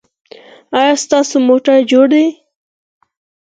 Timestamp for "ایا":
0.79-0.93